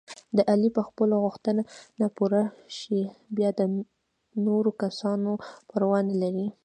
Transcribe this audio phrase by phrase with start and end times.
[0.35, 2.43] د علي چې خپلې غوښتنې پوره
[2.77, 3.01] شي،
[3.35, 3.61] بیا د
[4.45, 5.31] نورو کسانو
[5.69, 6.47] پروا نه لري.